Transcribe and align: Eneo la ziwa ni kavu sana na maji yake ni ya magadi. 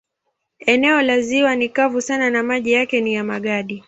Eneo 0.59 1.01
la 1.01 1.21
ziwa 1.21 1.55
ni 1.55 1.69
kavu 1.69 2.01
sana 2.01 2.29
na 2.29 2.43
maji 2.43 2.71
yake 2.71 3.01
ni 3.01 3.13
ya 3.13 3.23
magadi. 3.23 3.79